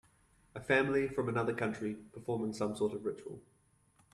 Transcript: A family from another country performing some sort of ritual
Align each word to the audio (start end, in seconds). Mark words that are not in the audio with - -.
A 0.55 0.59
family 0.59 1.07
from 1.07 1.29
another 1.29 1.53
country 1.53 1.93
performing 1.93 2.53
some 2.53 2.75
sort 2.75 2.93
of 2.95 3.05
ritual 3.05 3.39